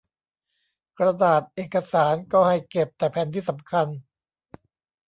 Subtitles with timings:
[0.99, 3.87] กระดาษเอกสารก็ให้เก็บแต่แผ่นที่สำคัญ